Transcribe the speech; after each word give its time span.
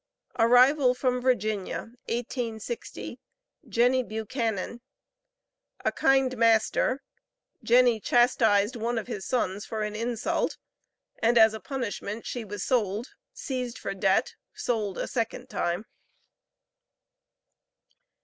ARRIVAL 0.39 0.95
FROM 0.95 1.21
VIRGINIA, 1.21 1.91
1860. 2.09 3.19
JENNY 3.69 4.01
BUCHANAN. 4.01 4.81
A 5.85 5.91
KIND 5.91 6.37
MASTER; 6.37 7.03
JENNY 7.61 7.99
CHASTISED 7.99 8.75
ONE 8.77 8.97
OF 8.97 9.05
HIS 9.05 9.27
SONS 9.27 9.67
FOR 9.67 9.83
AN 9.83 9.95
INSULT, 9.95 10.57
AND 11.19 11.37
AS 11.37 11.53
A 11.53 11.59
PUNISHMENT 11.59 12.25
SHE 12.25 12.45
WAS 12.45 12.63
SOLD 12.65 13.13
SEIZED 13.33 13.77
FOR 13.77 13.93
DEBT 13.93 14.33
SOLD 14.55 14.97
A 14.97 15.07
SECOND 15.07 15.47
TIME. 15.51 15.85